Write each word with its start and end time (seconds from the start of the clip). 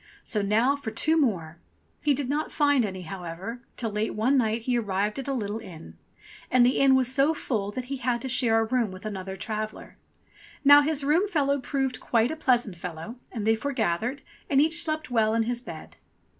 "So 0.23 0.41
now 0.41 0.75
for 0.75 0.89
two 0.89 1.15
more!" 1.15 1.59
He 2.01 2.15
did 2.15 2.27
not 2.27 2.51
find 2.51 2.85
any, 2.85 3.03
however, 3.03 3.61
till 3.77 3.91
late 3.91 4.15
one 4.15 4.35
night 4.35 4.63
he 4.63 4.75
ar 4.75 4.83
rived 4.83 5.19
at 5.19 5.27
a 5.27 5.31
little 5.33 5.59
inn. 5.59 5.95
And 6.49 6.65
the 6.65 6.79
inn 6.79 6.95
was 6.95 7.13
so 7.13 7.35
full 7.35 7.69
that 7.73 7.85
he 7.85 7.97
had 7.97 8.19
to 8.23 8.27
share 8.27 8.57
a 8.59 8.63
room 8.63 8.89
with 8.89 9.05
another 9.05 9.35
traveller. 9.35 9.97
Now 10.65 10.81
his 10.81 11.03
room 11.03 11.27
fellow 11.27 11.59
proved 11.59 11.99
quite 11.99 12.31
a 12.31 12.35
pleasant 12.35 12.77
fellow, 12.77 13.17
and 13.31 13.45
they 13.45 13.55
foregathered, 13.55 14.23
and 14.49 14.59
each 14.59 14.81
slept 14.83 15.11
well 15.11 15.35
in 15.35 15.43
his 15.43 15.61
bed. 15.61 15.97